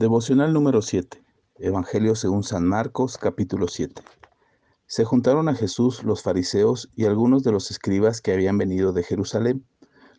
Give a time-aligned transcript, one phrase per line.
[0.00, 1.22] Devocional número 7.
[1.58, 4.00] Evangelio según San Marcos, capítulo 7.
[4.86, 9.02] Se juntaron a Jesús los fariseos y algunos de los escribas que habían venido de
[9.02, 9.66] Jerusalén,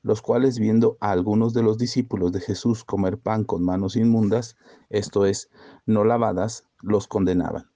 [0.04, 4.56] los cuales viendo a algunos de los discípulos de Jesús comer pan con manos inmundas,
[4.92, 5.50] esto es,
[5.88, 7.72] no lavadas, los condenaban.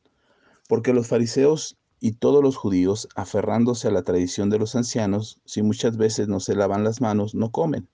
[0.70, 5.64] Porque los fariseos y todos los judíos, aferrándose a la tradición de los ancianos, si
[5.64, 7.90] muchas veces no se lavan las manos, no comen.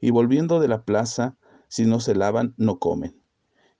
[0.00, 1.36] Y volviendo de la plaza,
[1.68, 3.20] si no se lavan, no comen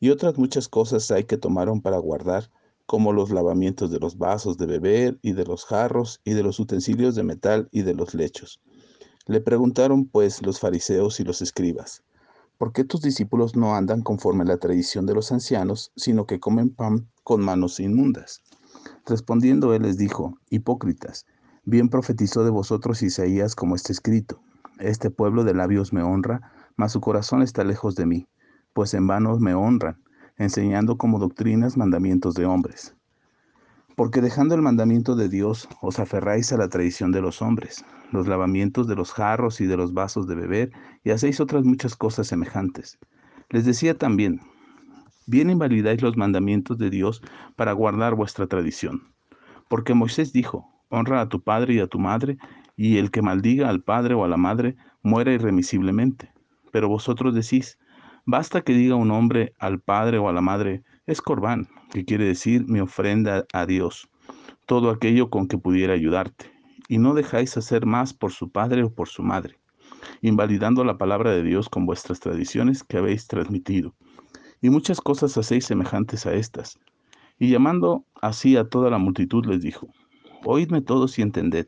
[0.03, 2.51] y otras muchas cosas hay que tomaron para guardar,
[2.87, 6.59] como los lavamientos de los vasos de beber y de los jarros y de los
[6.59, 8.61] utensilios de metal y de los lechos.
[9.27, 12.03] Le preguntaron pues los fariseos y los escribas,
[12.59, 16.41] ¿por qué tus discípulos no andan conforme a la tradición de los ancianos, sino que
[16.41, 18.43] comen pan con manos inmundas?
[19.07, 21.27] Respondiendo él les dijo, hipócritas,
[21.65, 24.43] bien profetizó de vosotros Isaías como está escrito,
[24.81, 28.27] este pueblo de labios me honra, mas su corazón está lejos de mí
[28.73, 30.03] pues en vano me honran,
[30.37, 32.95] enseñando como doctrinas mandamientos de hombres.
[33.97, 38.27] Porque dejando el mandamiento de Dios, os aferráis a la tradición de los hombres, los
[38.27, 40.73] lavamientos de los jarros y de los vasos de beber,
[41.05, 42.99] y hacéis otras muchas cosas semejantes.
[43.51, 44.41] Les decía también,
[45.27, 47.23] bien invalidáis los mandamientos de Dios
[47.55, 49.03] para guardar vuestra tradición.
[49.69, 52.39] Porque Moisés dijo, honra a tu padre y a tu madre,
[52.77, 56.33] y el que maldiga al padre o a la madre muera irremisiblemente.
[56.71, 57.79] Pero vosotros decís,
[58.25, 62.25] Basta que diga un hombre al padre o a la madre, es corbán, que quiere
[62.25, 64.09] decir mi ofrenda a Dios,
[64.67, 66.53] todo aquello con que pudiera ayudarte,
[66.89, 69.59] y no dejáis hacer más por su padre o por su madre,
[70.21, 73.93] invalidando la palabra de Dios con vuestras tradiciones que habéis transmitido.
[74.61, 76.79] Y muchas cosas hacéis semejantes a estas.
[77.41, 79.89] Y llamando así a toda la multitud les dijo,
[80.45, 81.67] Oídme todos y entended.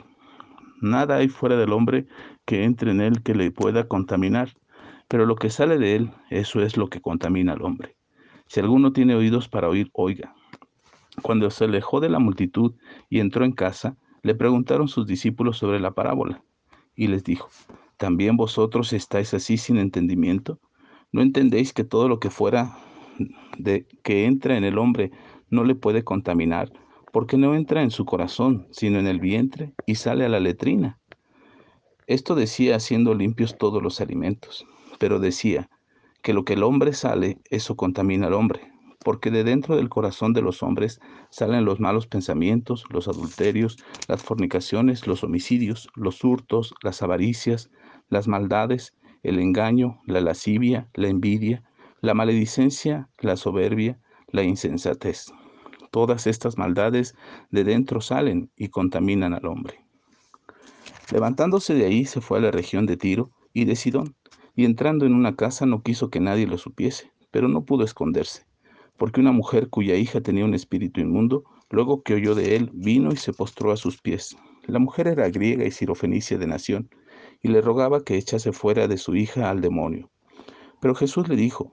[0.81, 2.07] Nada hay fuera del hombre
[2.45, 4.55] que entre en él que le pueda contaminar
[5.09, 7.97] pero lo que sale de él, eso es lo que contamina al hombre.
[8.47, 10.35] Si alguno tiene oídos para oír, oiga.
[11.23, 12.75] Cuando se alejó de la multitud
[13.09, 16.43] y entró en casa, le preguntaron sus discípulos sobre la parábola,
[16.97, 17.49] y les dijo,
[17.97, 20.61] ¿también vosotros estáis así sin entendimiento?
[21.13, 22.77] ¿No entendéis que todo lo que fuera
[23.59, 25.13] de que entra en el hombre
[25.51, 26.73] no le puede contaminar,
[27.13, 30.99] porque no entra en su corazón, sino en el vientre, y sale a la letrina?
[32.07, 34.67] Esto decía haciendo limpios todos los alimentos
[34.99, 35.69] pero decía
[36.23, 38.73] que lo que el hombre sale, eso contamina al hombre,
[39.05, 41.01] porque de dentro del corazón de los hombres
[41.31, 43.77] salen los malos pensamientos, los adulterios,
[44.09, 47.71] las fornicaciones, los homicidios, los hurtos, las avaricias,
[48.09, 51.63] las maldades, el engaño, la lascivia, la envidia,
[52.01, 55.27] la maledicencia, la soberbia, la insensatez.
[55.91, 57.15] Todas estas maldades
[57.51, 59.85] de dentro salen y contaminan al hombre.
[61.13, 64.17] Levantándose de ahí se fue a la región de Tiro y de Sidón
[64.55, 68.47] y entrando en una casa no quiso que nadie lo supiese, pero no pudo esconderse,
[68.97, 73.13] porque una mujer cuya hija tenía un espíritu inmundo, luego que oyó de él, vino
[73.13, 74.37] y se postró a sus pies.
[74.67, 76.89] La mujer era griega y sirofenicia de nación,
[77.43, 80.11] y le rogaba que echase fuera de su hija al demonio.
[80.81, 81.73] Pero Jesús le dijo,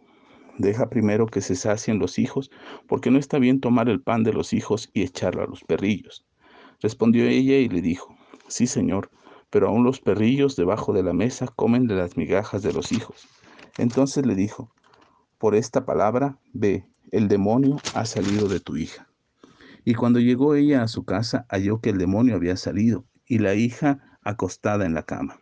[0.58, 2.52] deja primero que se sacien los hijos,
[2.88, 6.25] porque no está bien tomar el pan de los hijos y echarlo a los perrillos.
[6.81, 8.16] Respondió ella y le dijo,
[8.47, 9.12] sí, Señor,
[9.51, 13.28] pero aún los perrillos debajo de la mesa comen de las migajas de los hijos.
[13.78, 14.73] Entonces le dijo,
[15.38, 19.09] por esta palabra, ve, el demonio ha salido de tu hija.
[19.84, 23.53] Y cuando llegó ella a su casa, halló que el demonio había salido y la
[23.53, 25.40] hija acostada en la cama.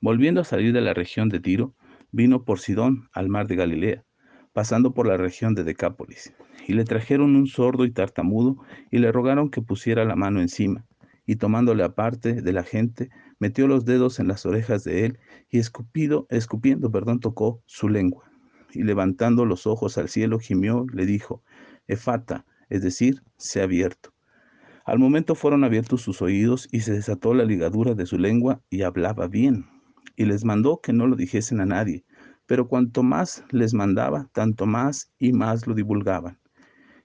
[0.00, 1.74] Volviendo a salir de la región de Tiro,
[2.12, 4.04] vino por Sidón al mar de Galilea,
[4.52, 6.32] pasando por la región de Decápolis,
[6.68, 8.58] y le trajeron un sordo y tartamudo
[8.92, 10.86] y le rogaron que pusiera la mano encima
[11.28, 15.18] y tomándole aparte de la gente, metió los dedos en las orejas de él
[15.50, 18.32] y escupido, escupiendo, perdón, tocó su lengua.
[18.72, 21.42] Y levantando los ojos al cielo, gimió, le dijo,
[21.86, 24.14] Efata, es decir, se ha abierto.
[24.86, 28.80] Al momento fueron abiertos sus oídos y se desató la ligadura de su lengua y
[28.80, 29.66] hablaba bien.
[30.16, 32.06] Y les mandó que no lo dijesen a nadie,
[32.46, 36.38] pero cuanto más les mandaba, tanto más y más lo divulgaban.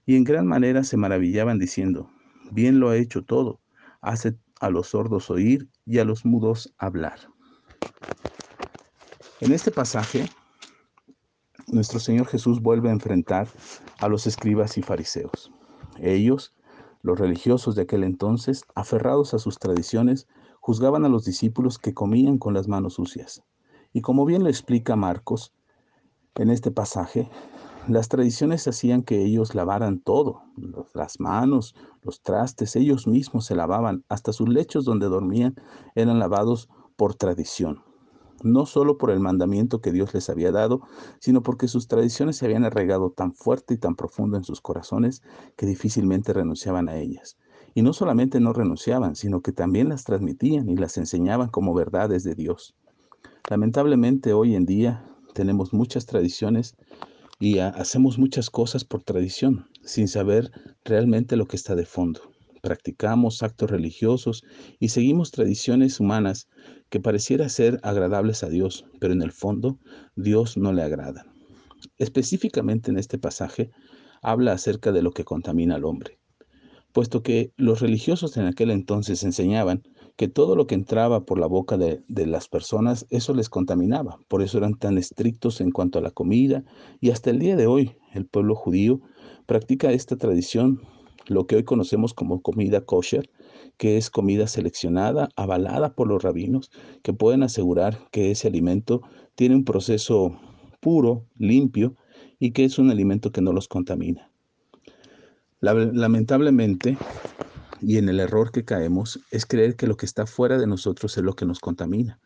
[0.06, 2.10] Y en gran manera se maravillaban diciendo,
[2.52, 3.60] bien lo ha hecho todo
[4.04, 7.18] hace a los sordos oír y a los mudos hablar.
[9.40, 10.28] En este pasaje,
[11.66, 13.48] nuestro Señor Jesús vuelve a enfrentar
[13.98, 15.50] a los escribas y fariseos.
[15.98, 16.54] Ellos,
[17.02, 20.28] los religiosos de aquel entonces, aferrados a sus tradiciones,
[20.60, 23.42] juzgaban a los discípulos que comían con las manos sucias.
[23.92, 25.52] Y como bien lo explica Marcos
[26.36, 27.28] en este pasaje,
[27.86, 30.42] las tradiciones hacían que ellos lavaran todo,
[30.94, 31.74] las manos,
[32.04, 35.54] los trastes, ellos mismos se lavaban, hasta sus lechos donde dormían
[35.94, 37.82] eran lavados por tradición.
[38.42, 40.82] no solo por el mandamiento que Dios les había dado,
[41.18, 45.22] sino porque sus tradiciones se habían arraigado tan fuerte y tan profundo en sus corazones
[45.56, 47.38] que difícilmente renunciaban a ellas.
[47.74, 52.22] Y no solamente no renunciaban, sino que también las transmitían y las enseñaban como verdades
[52.22, 52.74] de Dios.
[53.48, 56.76] Lamentablemente hoy en día tenemos muchas tradiciones
[57.40, 60.50] y hacemos muchas cosas por tradición, sin saber
[60.84, 62.20] realmente lo que está de fondo.
[62.62, 64.42] Practicamos actos religiosos
[64.78, 66.48] y seguimos tradiciones humanas
[66.88, 69.78] que pareciera ser agradables a Dios, pero en el fondo
[70.16, 71.26] Dios no le agrada.
[71.98, 73.70] Específicamente en este pasaje
[74.22, 76.18] habla acerca de lo que contamina al hombre,
[76.92, 79.82] puesto que los religiosos en aquel entonces enseñaban
[80.16, 84.18] que todo lo que entraba por la boca de, las personas, eso les contaminaba.
[84.28, 86.64] Por eso eran tan estrictos en cuanto a la comida.
[87.00, 89.00] Y hasta el día de hoy, el pueblo judío
[89.46, 90.80] practica esta tradición,
[91.26, 93.30] lo que hoy conocemos como comida kosher,
[93.76, 96.70] que es comida seleccionada, avalada por los rabinos,
[97.02, 99.02] que pueden asegurar que ese alimento
[99.34, 100.38] tiene un proceso
[100.80, 101.96] puro, limpio,
[102.38, 104.30] y que es un alimento que no los contamina.
[105.60, 106.98] Lamentablemente,
[107.80, 111.16] y en el error que caemos es creer que lo que está fuera de nosotros
[111.16, 112.20] es lo que nos contamina.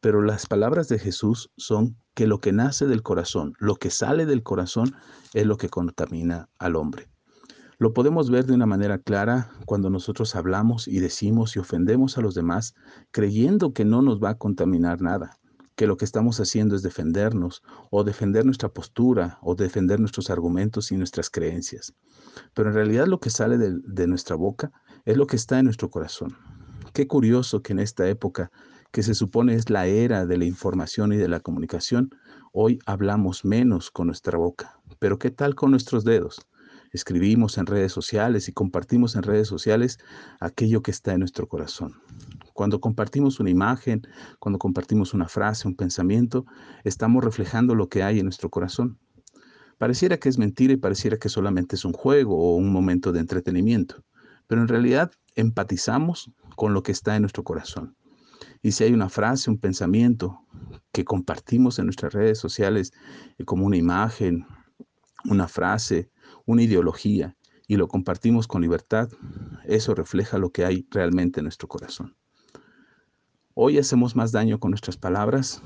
[0.00, 4.26] Pero las palabras de Jesús son que lo que nace del corazón, lo que sale
[4.26, 4.94] del corazón,
[5.34, 7.08] es lo que contamina al hombre.
[7.80, 12.20] Lo podemos ver de una manera clara cuando nosotros hablamos y decimos y ofendemos a
[12.20, 12.74] los demás
[13.12, 15.38] creyendo que no nos va a contaminar nada,
[15.76, 17.62] que lo que estamos haciendo es defendernos
[17.92, 21.94] o defender nuestra postura o defender nuestros argumentos y nuestras creencias.
[22.52, 24.72] Pero en realidad lo que sale de, de nuestra boca
[25.04, 26.36] es lo que está en nuestro corazón.
[26.92, 28.50] Qué curioso que en esta época,
[28.90, 32.10] que se supone es la era de la información y de la comunicación,
[32.52, 34.80] hoy hablamos menos con nuestra boca.
[34.98, 36.46] Pero ¿qué tal con nuestros dedos?
[36.92, 39.98] Escribimos en redes sociales y compartimos en redes sociales
[40.40, 42.00] aquello que está en nuestro corazón.
[42.54, 44.06] Cuando compartimos una imagen,
[44.38, 46.46] cuando compartimos una frase, un pensamiento,
[46.84, 48.98] estamos reflejando lo que hay en nuestro corazón.
[49.76, 53.20] Pareciera que es mentira y pareciera que solamente es un juego o un momento de
[53.20, 54.02] entretenimiento
[54.48, 57.94] pero en realidad empatizamos con lo que está en nuestro corazón.
[58.62, 60.40] Y si hay una frase, un pensamiento
[60.92, 62.92] que compartimos en nuestras redes sociales
[63.38, 64.46] eh, como una imagen,
[65.24, 66.10] una frase,
[66.46, 67.36] una ideología,
[67.68, 69.10] y lo compartimos con libertad,
[69.64, 72.16] eso refleja lo que hay realmente en nuestro corazón.
[73.54, 75.60] Hoy hacemos más daño con nuestras palabras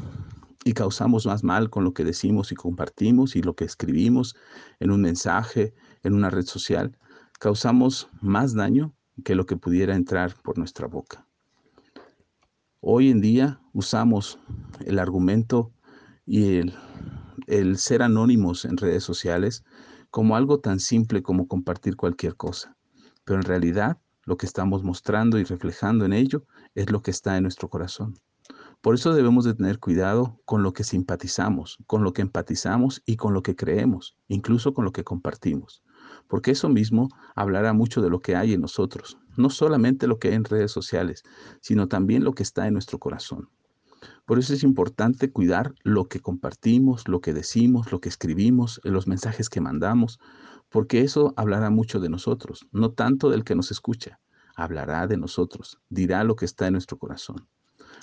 [0.65, 4.35] y causamos más mal con lo que decimos y compartimos y lo que escribimos
[4.81, 6.99] en un mensaje, en una red social,
[7.38, 11.27] causamos más daño que lo que pudiera entrar por nuestra boca.
[12.84, 14.40] Hoy en día usamos
[14.84, 15.73] el argumento
[16.26, 16.62] y
[17.46, 19.62] el, ser anónimos en redes sociales
[20.11, 22.76] como algo tan simple como compartir cualquier cosa.
[23.23, 26.44] Pero en realidad lo que estamos mostrando y reflejando en ello
[26.75, 28.19] es lo que está en nuestro corazón.
[28.81, 33.14] Por eso debemos de tener cuidado con lo que simpatizamos, con lo que empatizamos y
[33.14, 35.85] con lo que creemos, incluso con lo que compartimos
[36.28, 40.29] porque eso mismo hablará mucho de lo que hay en nosotros, no solamente lo que
[40.29, 41.23] hay en redes sociales,
[41.61, 43.49] sino también lo que está en nuestro corazón.
[44.25, 49.06] Por eso es importante cuidar lo que compartimos, lo que decimos, lo que escribimos, los
[49.06, 50.19] mensajes que mandamos,
[50.69, 54.20] porque eso hablará mucho de nosotros, no tanto del que nos escucha,
[54.56, 57.46] hablará de nosotros, dirá lo que está en nuestro corazón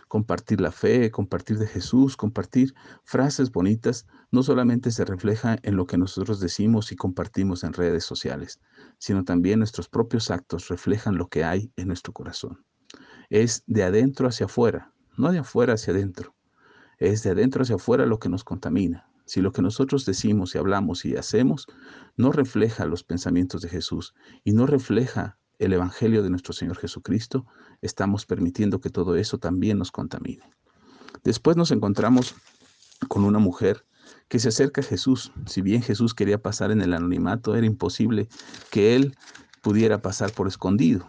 [0.09, 2.73] compartir la fe, compartir de Jesús, compartir
[3.03, 8.04] frases bonitas, no solamente se refleja en lo que nosotros decimos y compartimos en redes
[8.04, 8.59] sociales,
[8.97, 12.66] sino también nuestros propios actos reflejan lo que hay en nuestro corazón.
[13.30, 16.35] Es de adentro hacia afuera, no de afuera hacia adentro.
[16.97, 19.07] Es de adentro hacia afuera lo que nos contamina.
[19.25, 21.68] Si lo que nosotros decimos y hablamos y hacemos
[22.18, 27.45] no refleja los pensamientos de Jesús y no refleja el Evangelio de nuestro Señor Jesucristo,
[27.81, 30.49] estamos permitiendo que todo eso también nos contamine.
[31.23, 32.35] Después nos encontramos
[33.07, 33.85] con una mujer
[34.30, 35.31] que se acerca a Jesús.
[35.45, 38.30] Si bien Jesús quería pasar en el anonimato, era imposible
[38.71, 39.16] que él
[39.61, 41.06] pudiera pasar por escondido,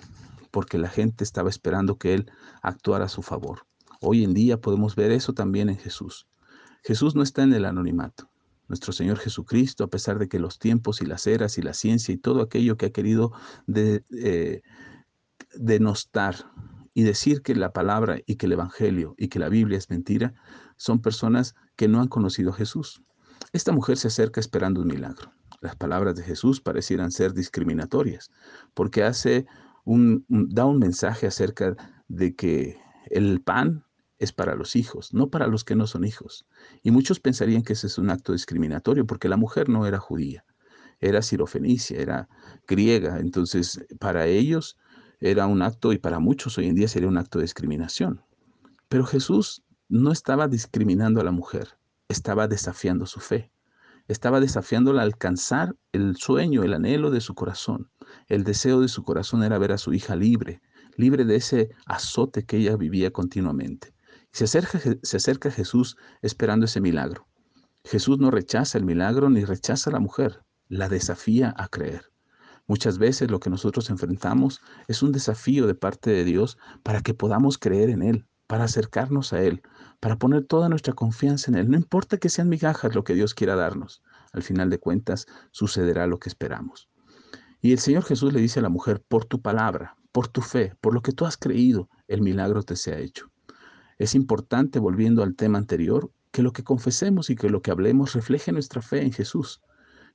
[0.51, 2.31] porque la gente estaba esperando que él
[2.61, 3.67] actuara a su favor.
[4.01, 6.27] Hoy en día podemos ver eso también en Jesús.
[6.83, 8.31] Jesús no está en el anonimato.
[8.71, 12.15] Nuestro Señor Jesucristo, a pesar de que los tiempos y las eras y la ciencia
[12.15, 13.33] y todo aquello que ha querido
[13.67, 14.63] de, eh,
[15.57, 16.37] denostar
[16.95, 20.35] y decir que la palabra y que el Evangelio y que la Biblia es mentira,
[20.77, 23.03] son personas que no han conocido a Jesús.
[23.53, 25.33] Esta mujer se acerca esperando un milagro.
[25.61, 28.31] Las palabras de Jesús parecieran ser discriminatorias,
[28.73, 29.47] porque hace
[29.85, 31.75] un, da un mensaje acerca
[32.07, 32.79] de que
[33.11, 33.85] el pan
[34.21, 36.47] es para los hijos, no para los que no son hijos.
[36.83, 40.45] Y muchos pensarían que ese es un acto discriminatorio porque la mujer no era judía,
[41.01, 42.29] era sirofenicia, era
[42.69, 43.19] griega.
[43.19, 44.77] Entonces, para ellos
[45.21, 48.23] era un acto y para muchos hoy en día sería un acto de discriminación.
[48.89, 53.51] Pero Jesús no estaba discriminando a la mujer, estaba desafiando su fe.
[54.07, 57.91] Estaba desafiándola a alcanzar el sueño, el anhelo de su corazón.
[58.29, 60.61] El deseo de su corazón era ver a su hija libre,
[60.97, 63.95] libre de ese azote que ella vivía continuamente.
[64.33, 64.79] Se acerca,
[65.49, 67.27] a Jesús esperando ese milagro.
[67.85, 72.05] Jesús no rechaza el milagro ni rechaza a la mujer, la desafía a creer.
[72.67, 77.15] Muchas veces lo que nosotros enfrentamos es un desafío de parte de Dios para que
[77.15, 79.63] podamos creer en Él, para acercarnos a Él,
[79.99, 81.69] para poner toda nuestra confianza en Él.
[81.69, 86.07] No importa que sean migajas lo que Dios quiera darnos, al final de cuentas sucederá
[86.07, 86.89] lo que esperamos.
[87.61, 90.75] Y el Señor Jesús le dice a la mujer, por tu palabra, por tu fe,
[90.81, 93.31] por lo que tú has creído, el milagro te sea hecho.
[94.01, 98.15] Es importante, volviendo al tema anterior, que lo que confesemos y que lo que hablemos
[98.15, 99.61] refleje nuestra fe en Jesús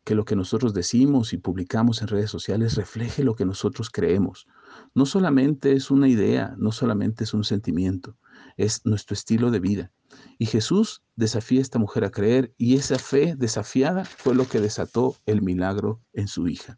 [0.05, 4.47] que lo que nosotros decimos y publicamos en redes sociales refleje lo que nosotros creemos.
[4.93, 8.15] No solamente es una idea, no solamente es un sentimiento,
[8.55, 9.91] es nuestro estilo de vida.
[10.37, 14.61] Y Jesús desafía a esta mujer a creer y esa fe desafiada fue lo que
[14.61, 16.77] desató el milagro en su hija.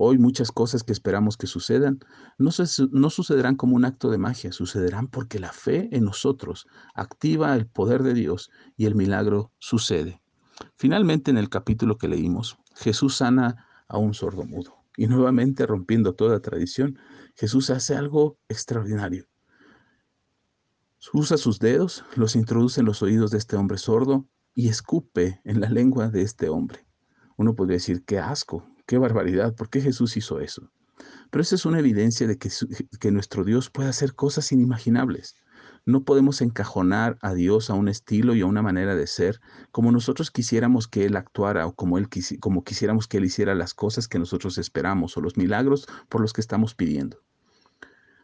[0.00, 1.98] Hoy muchas cosas que esperamos que sucedan
[2.38, 7.66] no, sucederán como un acto de magia, sucederán porque la fe en nosotros activa el
[7.66, 10.22] poder de Dios y el milagro sucede.
[10.76, 14.76] Finalmente, en el capítulo que leímos, Jesús sana a un sordo mudo.
[14.96, 16.96] Y nuevamente, rompiendo toda tradición,
[17.34, 19.26] Jesús hace algo extraordinario.
[21.12, 25.60] Usa sus dedos, los introduce en los oídos de este hombre sordo y escupe en
[25.60, 26.86] la lengua de este hombre.
[27.36, 30.72] Uno podría decir, qué asco, qué barbaridad, ¿por qué Jesús hizo eso?
[31.30, 35.36] Pero esa es una evidencia de que, nuestro Dios puede hacer cosas inimaginables.
[35.84, 39.40] No podemos encajonar a Dios a un estilo y a una manera de ser
[39.72, 42.08] como nosotros quisiéramos que Él actuara o como, él,
[42.40, 46.32] como quisiéramos que Él hiciera las cosas que nosotros esperamos o los milagros por los
[46.32, 47.18] que estamos pidiendo.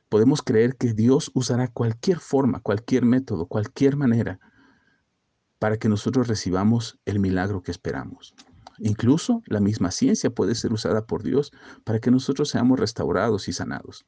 [0.08, 4.40] Podemos creer que Dios usará cualquier forma, cualquier método, cualquier manera
[5.58, 8.34] para que nosotros recibamos el milagro que esperamos.
[8.78, 11.52] Incluso la misma ciencia puede ser usada por Dios
[11.84, 14.06] para que nosotros seamos restaurados y sanados.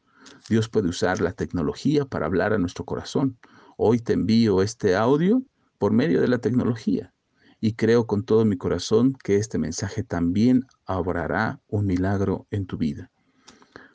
[0.48, 3.38] Dios puede usar la tecnología para hablar a nuestro corazón.
[3.76, 5.42] Hoy te envío este audio
[5.78, 7.12] por medio de la tecnología
[7.60, 12.76] y creo con todo mi corazón que este mensaje también obrará un milagro en tu
[12.76, 13.10] vida.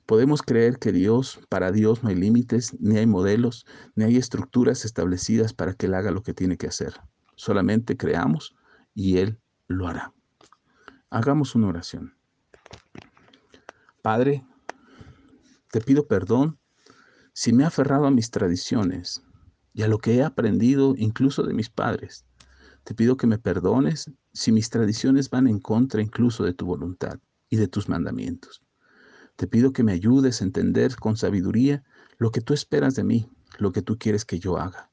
[0.05, 4.83] Podemos creer que Dios, para Dios no hay límites, ni hay modelos, ni hay estructuras
[4.83, 6.93] establecidas para que Él haga lo que tiene que hacer.
[7.35, 8.55] Solamente creamos
[8.93, 10.13] y Él lo hará.
[11.13, 12.13] Hagamos una oración.
[14.01, 14.45] Padre,
[15.69, 16.57] te pido perdón
[17.33, 19.21] si me he aferrado a mis tradiciones
[19.73, 22.23] y a lo que he aprendido incluso de mis padres.
[22.85, 27.19] Te pido que me perdones si mis tradiciones van en contra incluso de tu voluntad
[27.49, 28.63] y de tus mandamientos.
[29.35, 31.83] Te pido que me ayudes a entender con sabiduría
[32.19, 34.89] lo que tú esperas de mí, lo que tú quieres que yo haga.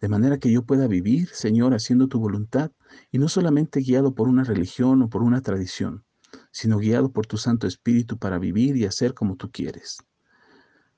[0.00, 2.70] De manera que yo pueda vivir, Señor, haciendo tu voluntad
[3.10, 6.04] y no solamente guiado por una religión o por una tradición,
[6.50, 9.98] sino guiado por tu Santo Espíritu para vivir y hacer como tú quieres.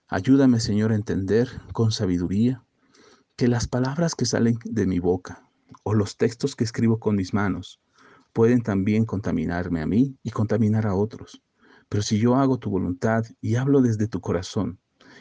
[0.09, 2.64] Ayúdame, Señor, a entender con sabiduría
[3.37, 5.49] que las palabras que salen de mi boca
[5.85, 7.80] o los textos que escribo con mis manos
[8.32, 11.42] pueden también contaminarme a mí y contaminar a otros.
[11.88, 14.78] Pero si yo hago tu voluntad y hablo desde tu corazón,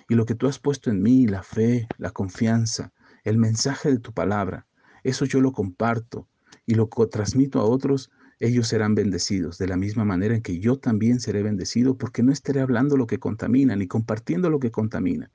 [0.07, 3.99] y lo que tú has puesto en mí, la fe, la confianza, el mensaje de
[3.99, 4.67] tu palabra,
[5.03, 6.27] eso yo lo comparto
[6.65, 10.77] y lo transmito a otros, ellos serán bendecidos de la misma manera en que yo
[10.77, 15.29] también seré bendecido porque no estaré hablando lo que contamina ni compartiendo lo que contamina.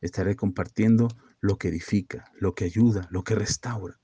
[0.00, 1.08] Estaré compartiendo
[1.40, 3.98] lo que edifica, lo que ayuda, lo que restaura.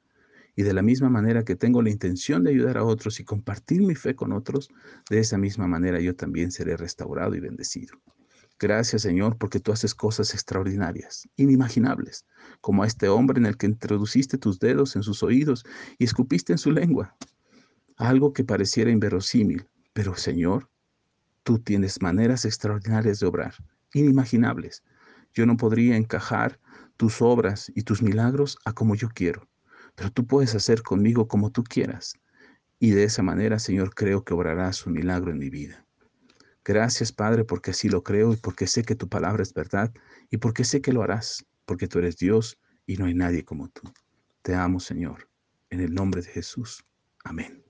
[0.55, 3.83] Y de la misma manera que tengo la intención de ayudar a otros y compartir
[3.83, 4.71] mi fe con otros,
[5.11, 7.99] de esa misma manera yo también seré restaurado y bendecido.
[8.59, 12.25] Gracias Señor porque tú haces cosas extraordinarias, inimaginables,
[12.61, 15.65] como a este hombre en el que introduciste tus dedos en sus oídos
[15.99, 17.17] y escupiste en su lengua
[17.97, 20.69] algo que pareciera inverosímil, pero Señor,
[21.43, 23.55] tú tienes maneras extraordinarias de obrar,
[23.95, 24.83] inimaginables.
[25.33, 26.61] Yo no podría encajar
[26.97, 29.49] tus obras y tus milagros a como yo quiero,
[29.95, 32.15] pero tú puedes hacer conmigo como tú quieras.
[32.79, 35.86] Y de esa manera, Señor, creo que obrarás un milagro en mi vida.
[36.66, 39.94] Gracias, Padre, porque así lo creo y porque sé que tu palabra es verdad
[40.30, 43.68] y porque sé que lo harás, porque tú eres Dios y no hay nadie como
[43.68, 43.82] tú.
[44.42, 45.30] Te amo, Señor,
[45.70, 46.85] en el nombre de Jesús.
[47.23, 47.65] Amén.